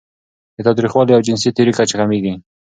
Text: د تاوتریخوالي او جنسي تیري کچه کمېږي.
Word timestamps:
د 0.55 0.57
تاوتریخوالي 0.65 1.11
او 1.15 1.23
جنسي 1.27 1.49
تیري 1.55 1.73
کچه 1.79 1.95
کمېږي. 1.99 2.33